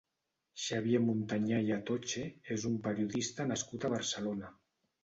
Xavier 0.61 1.01
Montanyà 1.09 1.59
i 1.67 1.69
Atoche 1.77 2.27
és 2.57 2.67
un 2.73 2.81
periodista 2.89 3.51
nascut 3.53 3.89
a 3.89 3.95
Barcelona. 3.99 4.57